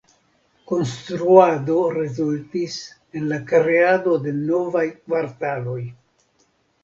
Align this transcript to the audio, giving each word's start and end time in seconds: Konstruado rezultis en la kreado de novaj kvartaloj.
Konstruado 0.69 1.75
rezultis 1.97 2.77
en 3.19 3.29
la 3.33 3.39
kreado 3.51 4.15
de 4.23 4.33
novaj 4.39 4.85
kvartaloj. 4.95 5.79